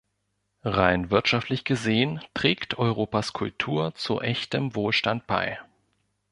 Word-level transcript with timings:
Rein 0.63 1.11
wirtschaftlich 1.11 1.63
gesehen, 1.63 2.21
trägt 2.33 2.79
Europas 2.79 3.33
Kultur 3.33 3.93
zu 3.93 4.19
echtem 4.19 4.73
Wohlstand 4.73 5.27
bei. 5.27 5.59